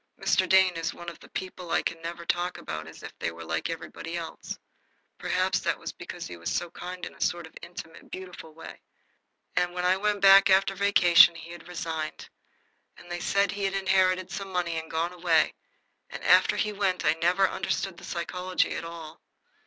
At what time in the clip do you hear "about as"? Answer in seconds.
2.57-3.03